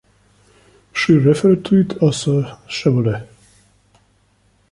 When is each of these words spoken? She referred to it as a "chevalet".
She 0.93 1.13
referred 1.13 1.63
to 1.65 1.75
it 1.81 2.01
as 2.01 2.25
a 2.25 2.57
"chevalet". 2.67 3.27